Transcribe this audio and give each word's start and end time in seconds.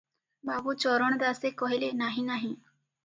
ବାବୁ 0.49 0.73
ଚରଣ 0.83 1.19
ଦାସେ 1.25 1.51
କହିଲେ-ନାହିଁ, 1.63 2.27
ନାହିଁ। 2.31 2.53